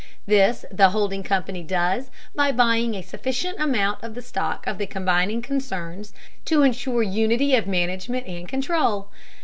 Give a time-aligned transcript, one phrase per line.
[0.25, 4.87] This the holding company does by buying a sufficient amount of the stock of the
[4.87, 6.11] combining concerns
[6.45, 9.11] to insure unity of management and control.